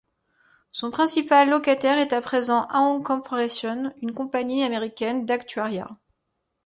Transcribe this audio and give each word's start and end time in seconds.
Son 0.71 0.89
principal 0.89 1.47
locataire 1.51 1.99
est 1.99 2.11
à 2.11 2.21
présent 2.21 2.65
Aon 2.73 3.03
Corporation, 3.03 3.93
une 4.01 4.15
compagnie 4.15 4.63
américaine 4.63 5.27
d'actuariat. 5.27 5.91